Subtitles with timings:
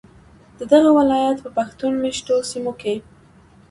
[0.59, 2.95] ددغه ولایت په پښتون میشتو سیمو کې